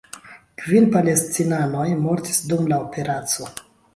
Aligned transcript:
Kvin 0.61 0.87
palestinanoj 0.95 1.85
mortis 2.05 2.41
dum 2.53 2.65
la 2.75 2.83
operaco. 2.87 3.51